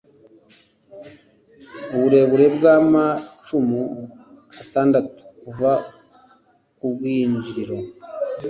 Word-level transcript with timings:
Uburebure 1.95 2.45
bwamacumu 2.55 3.81
atandatu 4.61 5.21
kuva 5.39 5.71
ku 6.77 6.85
bwinjiriro 6.93 7.77